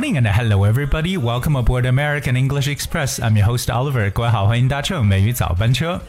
[0.00, 1.18] morning and hello everybody.
[1.18, 3.20] Welcome aboard American English Express.
[3.20, 4.10] I'm your host Oliver.
[4.10, 6.00] 各位好，欢迎搭乘美语早班车。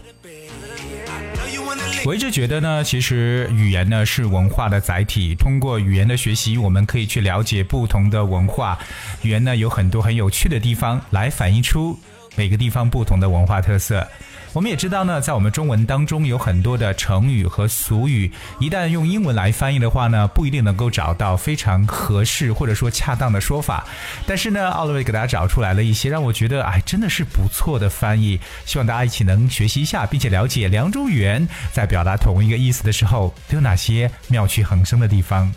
[2.06, 5.36] 我一直觉得呢，其实语言呢是文化的载体。
[5.36, 8.80] 通过语言的学习，我们可以去了解不同的文化。
[9.24, 12.00] 语言呢有很多很有趣的地方，来反映出
[12.38, 14.08] 每个地方不同的文化特色。
[14.54, 23.88] 我们也知道呢，在我们中文当中有很多的成语和俗语，一旦用英文来翻译的话呢，不一定能够找到非常合适或者说恰当的说法。
[24.28, 35.50] 但是呢，奥利维给大家找出来了一些让我觉得哎真的是不错的翻译，希望大家一起能学习一下，并且了解两种语言在表达同一个意思的时候都有哪些妙趣横生的地方。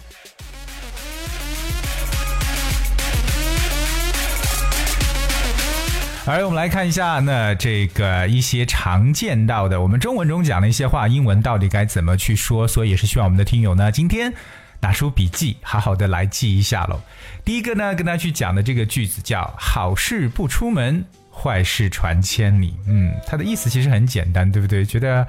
[6.27, 12.67] 而我们来看一下，那这个一些常见到的，我们中文中讲的一些话，英文到底该怎么去说？
[12.67, 14.33] 所以也是希望我们的听友呢，今天
[14.81, 16.99] 拿出笔记，好好的来记一下喽。
[17.45, 22.75] 第一个呢，跟大家去讲的这个句子叫“好事不出门，坏事传千里”。
[22.89, 24.83] 嗯，它的意思其实很简单，对不对？
[24.83, 25.27] 觉得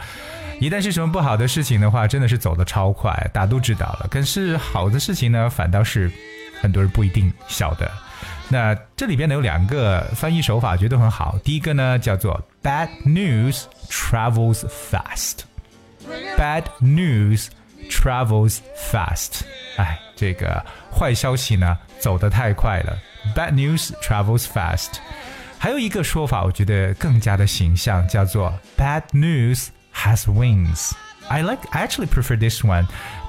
[0.62, 4.08] 一旦是什么不好的事情的话，真的是走得超快，大家都知道了。
[4.10, 6.10] 可是好的事情呢，反倒是
[6.62, 7.92] 很多人不一定晓得。
[8.49, 11.39] 那这里边呢有两个翻译手法，觉得很好。
[11.45, 17.49] 第一个呢叫做 “bad news travels fast”。bad news
[17.89, 19.43] travels fast。
[19.77, 22.99] 哎，这个坏消息呢走得太快了。
[23.35, 24.99] bad news travels fast。
[25.59, 32.87] 还有一个说法，我觉得更加的形象，叫做 “bad news has wings”。I like, I actually prefer this one.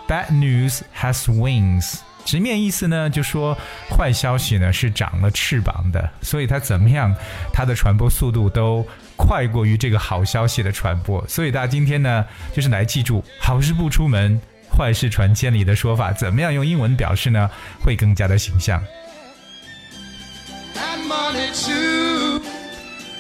[0.07, 1.99] Bad news has wings.
[2.27, 3.56] 直面意思呢，就说
[3.88, 7.14] 坏消息呢是长了翅膀的，所以它怎么样，
[7.53, 8.84] 它的传播速度都
[9.16, 11.25] 快过于这个好消息的传播。
[11.28, 14.38] 所以大家今天呢，就是来记住“好事不出门，
[14.76, 17.48] 坏事传千里”的说法，怎么样用英文表示呢？
[17.81, 18.82] 会更加的形象。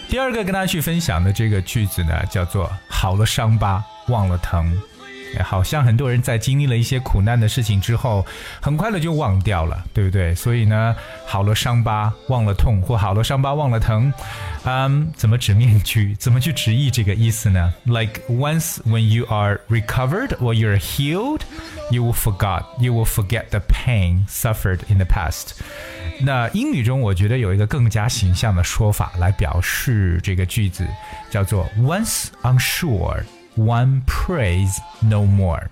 [0.08, 4.76] 第二个跟大家去分享的这个句子呢，叫做“好了伤疤忘了疼”。
[5.42, 8.24] 好像很多人在经历了一些苦难的事情之后，
[8.60, 10.34] 很快的就忘掉了，对不对？
[10.34, 10.94] 所以呢，
[11.26, 14.12] 好了伤疤忘了痛，或好了伤疤忘了疼，
[14.64, 21.40] 嗯，怎么直面去，怎么去直译这个意思呢？Like once when you are recovered or you're healed,
[21.90, 25.52] you will forget, you will forget the pain suffered in the past。
[26.20, 30.86] 那英语中我觉得有一个更加形象的说法来表示这个句子，
[31.30, 33.22] 叫做 once unsure。
[33.57, 35.67] One prays no more，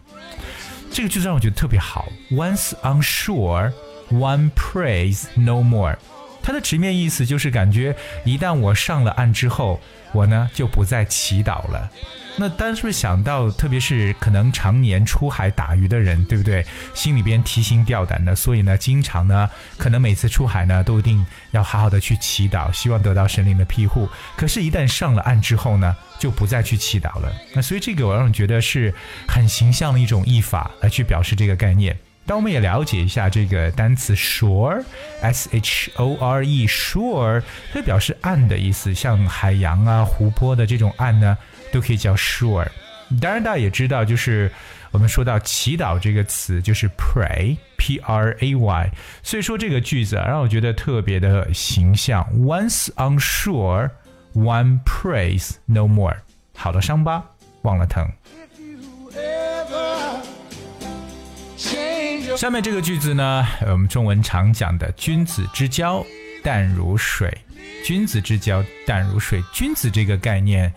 [0.92, 2.10] 这个句子让我觉得特别好。
[2.30, 3.72] Once unsure,
[4.10, 5.98] one prays no more。
[6.45, 9.81] 它的直面意思就是感觉一旦我上了岸之后，
[10.13, 11.91] 我呢就不再祈祷了。
[12.37, 16.67] 那单是不是想到，特别是可能常年出海打鱼的人，对不对？
[16.93, 24.09] 心里边提心吊胆的，所以呢，经常呢，可能每次出海呢，都一定要好好的去祈祷，希望得到神灵的庇护。
[24.37, 27.33] 可是，一旦上了岸之后呢，就不再去祈祷了。
[27.55, 28.93] 那所以这个我让人觉得是
[29.29, 31.97] 很形象的一种译法来去表示这个概念。
[32.27, 37.43] 当我们也了解一下这个单词 shore，s h o r e，shore，
[37.73, 41.37] 它表示岸的意思，像海洋啊、湖泊的这种岸呢。
[41.73, 42.69] 都可以叫 sure。
[43.21, 44.49] 当然，大家也知道，就是
[44.93, 48.91] 我们说到祈祷这个词，就是 pray，p r a y。
[49.25, 52.25] 所以说这个句子啊，让我觉得特别的形象。
[52.33, 53.91] Once unsure,
[54.35, 56.19] one prays no more。
[56.57, 57.25] 好了伤疤
[57.63, 58.09] 忘了疼。
[62.37, 66.05] 下面这个句子呢，我们中文常讲的“君子之交
[66.43, 67.33] 淡如水”。
[67.85, 70.73] 君子之交淡如水，君子这个概念。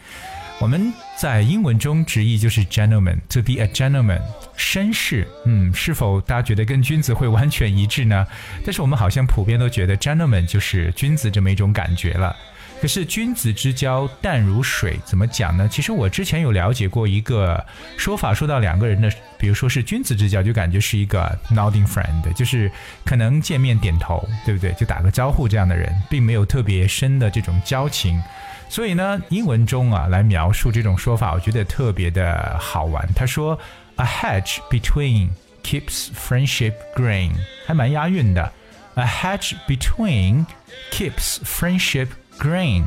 [0.59, 4.21] 我们在英文中直译就是 gentleman，to be a gentleman，
[4.57, 5.27] 绅士。
[5.45, 8.25] 嗯，是否大家觉得跟君子会完全一致呢？
[8.63, 12.35] 但是我们好像普遍都觉得 gentleman 就是君子这么一种感觉了。
[12.79, 15.67] 可是君子之交淡如水，怎么讲呢？
[15.67, 17.65] 其实我之前有了解过一个
[17.97, 22.71] 说法，说到两个人的，比如说是君子之交，就感觉是一个 nodding friend，就是
[23.03, 24.71] 可能见面点头，对不对？
[24.73, 28.21] 就打个招呼这样的人，并没有特别深的这种交情。
[28.69, 33.07] 所以呢，英文中啊来描述这种说法，我觉得特别的好玩。
[33.15, 33.57] 他说
[33.95, 35.29] ，A hedge between
[35.63, 37.31] keeps friendship green，
[37.65, 38.51] 还蛮押韵的。
[38.95, 40.45] A hedge between
[40.91, 42.07] keeps friendship
[42.38, 42.84] green，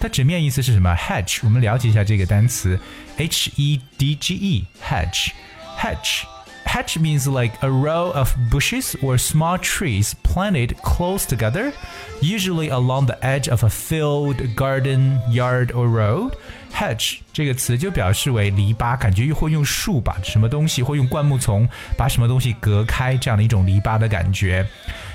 [0.00, 0.94] 它直面意思是什么？
[0.94, 2.78] Hedge，我们了解一下这个单词，
[3.16, 6.22] H E D G E，hedge，hedge，
[6.66, 11.72] Hedge means like a row of bushes or small trees planted close together,
[12.20, 16.32] usually along the edge of a field, garden, yard or road.
[16.74, 21.66] Hedge 这个词就表示为篱笆，感觉又会用树把什么东西，或用灌木丛
[21.96, 24.66] 把什么东西隔开，这样的一种篱笆的感觉。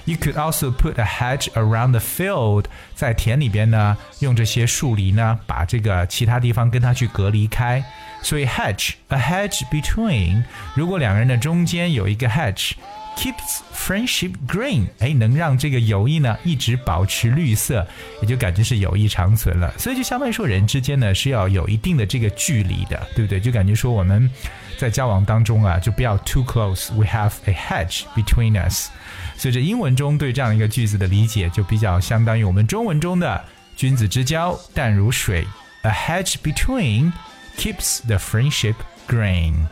[0.06, 7.84] You could also put a hedge around the field，在田里边呢，用这些树篱呢，把这个其他地方跟它去隔离开。
[8.22, 10.44] 所以 hedge，a hedge between，
[10.74, 12.72] 如果两个人的中间有一个 hedge
[13.16, 17.84] Keeps friendship green，哎，能让这个友谊呢一直保持绿色，
[18.20, 19.72] 也就感觉是友谊长存了。
[19.78, 23.40] 所以就相当于说人之间呢是要有一定的这个距离的，对不对？
[23.40, 24.30] 就感觉说我们
[24.78, 28.90] 在交往当中啊，就不要 too close，we have a hedge between us。
[29.36, 33.42] 所以这英文中对这样一个句子的理解，就比较相当于我们中文中的
[33.76, 35.46] 君子之交淡如水
[35.82, 37.12] ，a hedge between。
[37.56, 38.74] keeps the friendship
[39.08, 39.66] green。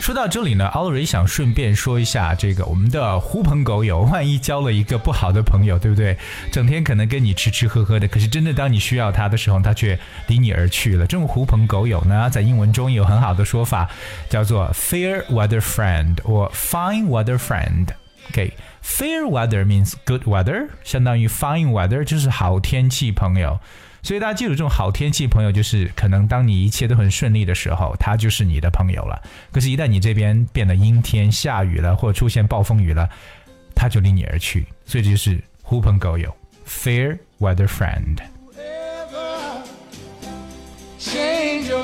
[0.00, 6.16] 说到这里呢，奥瑞想顺便说一下，这个我们的狐朋狗友，万一交了一个不好的朋友，对不对？
[6.52, 11.06] 整天可能跟你吃吃喝喝的，可是真的当你需要他的时候，他却离你而去了。
[11.06, 13.88] 这种狐朋狗友呢，在英文中有很好的说法，
[14.28, 17.88] 叫做 fair weather friend 或 fine weather friend。
[18.30, 23.60] OK，fair weather means good weather，相当于 fine weather 就是好天气朋友。
[24.04, 29.18] 所以大家记住，这种好天气朋友就是可能当你一切都很顺利的时候，他就是你的朋友了。
[29.50, 33.08] 可是，一旦你这边变得阴天、下雨了，或出现暴风雨了，
[33.74, 34.66] 他就离你而去。
[34.84, 36.30] 所以这就是狐朋狗友
[36.68, 38.18] ，fair weather friend。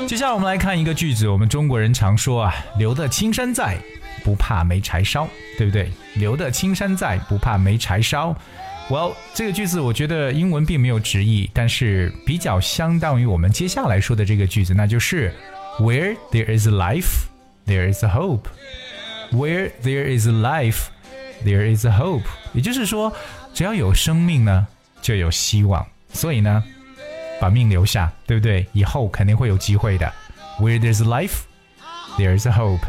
[0.07, 3.77] 接下来我们来看一个句子，我们中国人常说啊，“留得青山在，
[4.23, 5.27] 不怕没柴烧”，
[5.57, 8.35] 对不对？“留得青山在，不怕没柴烧”。
[8.90, 15.34] Well，这个句子我觉得英文并没有直译，但是比较相当于我们接下来说的这个句子，那就是
[15.80, 17.26] Where there is life,
[17.66, 18.44] there is a hope.
[19.32, 20.84] Where there is life,
[21.44, 22.22] there is a hope.
[22.52, 23.12] 也就是说，
[23.52, 24.68] 只要有生命呢，
[25.02, 25.84] 就有希望。
[26.12, 26.62] 所以呢，
[27.40, 28.64] 把命留下，对不对？
[28.72, 30.12] 以后肯定会有机会的。
[30.60, 31.40] Where there's life,
[32.16, 32.86] there is a hope.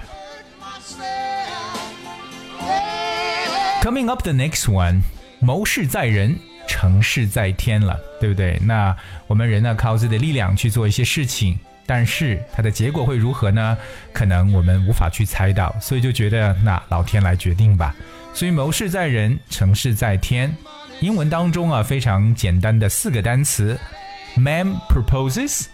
[3.82, 5.02] Coming up the next one.
[5.43, 8.57] 谋事在人，成事在天了，对不对？
[8.63, 8.97] 那
[9.27, 13.77] 我们人呢，靠自己的力量去做一些事情，但是它的结果会如何呢？
[14.13, 17.95] 可能我们无法去猜到，所以就觉得那老天来决定吧。
[18.33, 20.55] 所以谋事在人，成事在天。
[21.01, 23.77] 英文当中啊，非常简单的四个单词
[24.37, 25.67] ：Man proposes,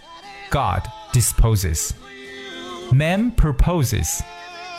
[0.49, 0.81] God
[1.13, 1.91] disposes.
[2.91, 4.21] Man proposes,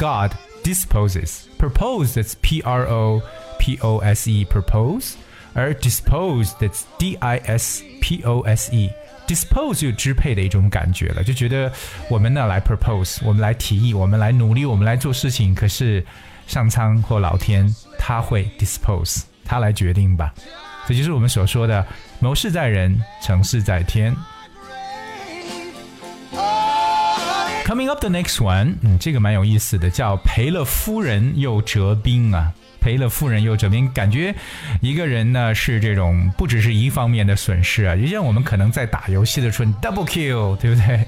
[0.01, 0.33] God
[0.65, 1.45] disposes.
[1.57, 3.23] Propose that's P-R-O.
[3.61, 5.13] P O S E propose，
[5.53, 6.69] 而 dispose 的
[6.99, 11.71] D I S P O S E，dispose 就支配的一种感觉了，就觉得
[12.09, 16.03] 我们呢来 propose，我们来提议，我们来努力，我们来做事情，可是
[16.47, 20.33] 上苍或老天他会 dispose，他来决定吧。
[20.89, 21.87] 这就是我们所说的
[22.19, 24.17] 谋事在人，成事在天。
[27.67, 32.53] Coming up the next one，嗯，这个蛮有意思的，叫赔了夫人又折兵啊。
[32.81, 34.35] 赔了夫人又折兵，感觉
[34.81, 41.07] 一个人呢是这种不只是一方面的损失啊，就像我们可能在打游戏的时候 double kill，对不对？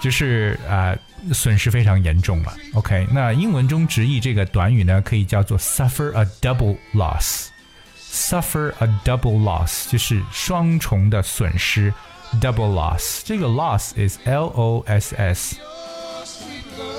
[0.00, 0.96] 就是啊，
[1.32, 2.54] 损失非常严重了。
[2.74, 11.92] OK，那英文中直译这个短语呢，可以叫做 suffer a double loss，suffer a double loss 就是双重的损失
[12.40, 13.22] ，double loss。
[13.24, 15.56] 这个 loss is L O S S。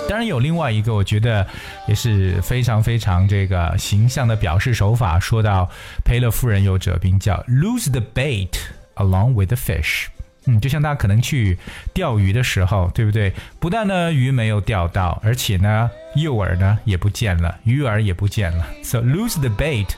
[0.07, 1.45] 当然有另外一个，我觉得
[1.87, 5.19] 也是非常非常这个形象的表示手法。
[5.19, 5.69] 说到
[6.03, 8.49] 赔了夫人又折兵，叫 lose the bait
[8.95, 10.07] along with the fish。
[10.45, 11.57] 嗯，就像大家可能去
[11.93, 13.31] 钓鱼的时候，对不对？
[13.59, 18.65] 不但呢鱼没有钓到，而且呢诱饵呢也不见了，鱼饵也不见了。
[18.83, 19.89] So lose the bait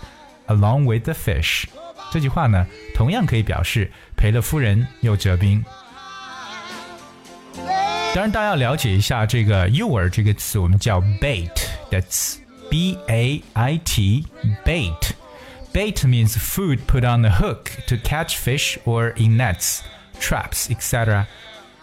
[0.48, 1.66] along with the fish。
[2.12, 5.64] 这句话呢，同样可以表示赔了夫人又折兵。
[8.15, 12.37] 当然，大家要了解一下这个“诱饵”这个词，我们叫 bait，that's
[12.71, 14.25] B A I T
[14.65, 19.81] bait。Bait means food put on the hook to catch fish or in nets,
[20.19, 21.27] traps, etc.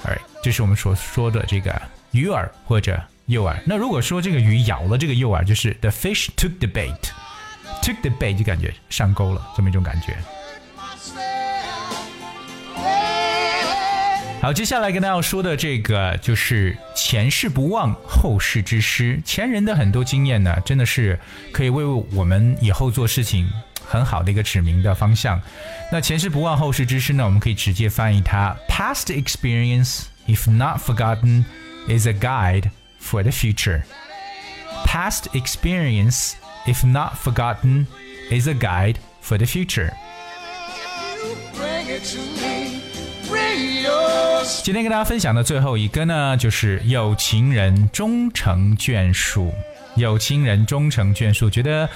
[0.03, 1.79] Alright，这是我们所说的这个
[2.11, 3.55] 鱼饵或者诱饵。
[3.65, 10.17] 那如果说这个鱼咬了这个诱饵，就是 the fish took the bait。took the bait 就感觉上钩了，这么一种感觉。
[14.47, 19.21] 好，接下来跟大家说的这个就是前事不忘，后事之师。
[19.23, 21.17] 前人的很多经验呢，真的是
[21.53, 23.49] 可以为我们以后做事情
[23.87, 25.41] 很好的一个指明的方向。
[25.89, 31.45] 那前事不忘，后事之师呢，我们可以直接翻译它：Past experience, if not forgotten,
[31.87, 32.69] is a guide
[33.01, 33.83] for the future.
[34.85, 36.33] Past experience,
[36.65, 37.85] if not forgotten,
[38.29, 39.93] is a guide for the future.
[44.62, 49.52] 今天跟大家分享的最后一个呢，就是有情人终成眷属。
[49.96, 51.88] 有情人终成眷属，觉得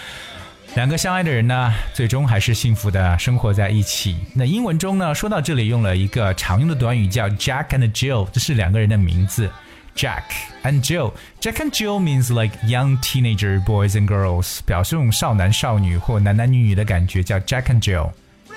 [0.74, 4.16] 两个相爱的人呢，最终还是幸福的生活在一起。
[4.34, 9.50] 那英文中呢，说到这里用了一个常用的短语叫 Jack and Jill，这是两个人的名字
[9.94, 10.22] ，Jack
[10.64, 11.12] and Jill。
[11.40, 18.10] Jack and Jill means like young teenager boys and girls，表示这种少男少女或男男女女的感觉，叫 Jack and Jill。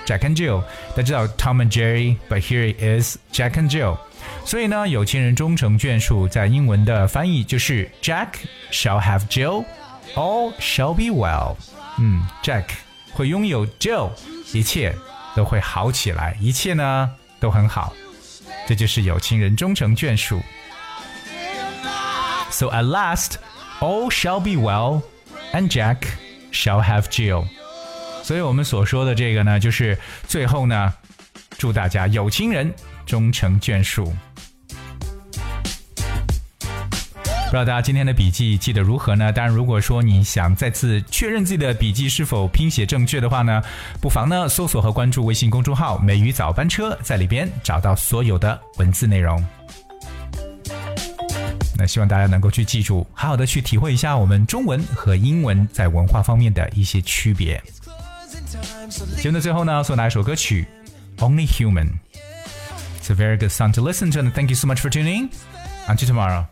[0.05, 0.63] Jack and Jill，
[0.95, 3.97] 大家知道 Tom and Jerry，but here it is Jack and Jill。
[4.45, 8.29] 所以呢，有情人终成眷属，在英文的翻译就是 Jack
[8.71, 11.55] shall have Jill，all shall be well。
[11.99, 12.65] 嗯，Jack
[13.13, 14.11] 会拥有 Jill，
[14.53, 14.95] 一切
[15.35, 17.93] 都会好起来，一切呢都很好。
[18.67, 20.41] 这就是有情人终成眷属。
[22.49, 23.35] So at last,
[23.79, 25.01] all shall be well,
[25.53, 26.03] and Jack
[26.51, 27.45] shall have Jill.
[28.26, 30.92] 所以我们所说的这个呢，就是最后呢，
[31.56, 32.74] 祝大家有情人
[33.06, 34.12] 终成眷属。
[37.44, 39.32] 不知道大家今天的笔记记得如何呢？
[39.32, 43.62] 当然，如果说你想再次确认自己的笔记是否拼写正确的话呢，
[44.00, 49.40] 不妨呢搜索和关注微信公众号“美语早班车”，在里边找到所有的文字内容。
[51.76, 57.62] 那希望大家能够去记住，好好的去体会一下我们中文和英文在文化方面的一些区别。
[59.17, 60.65] 节目的最后呢，送来一首歌曲《
[61.23, 65.29] Only Human》。It's a very good song to listen to, and thank you so much for tuning.
[65.87, 66.45] Until tomorrow.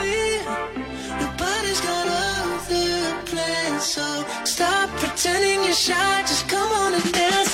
[0.00, 0.16] Me.
[1.20, 4.06] Your body's got other plans, so
[4.44, 6.22] stop pretending you're shy.
[6.22, 7.52] Just come on and dance,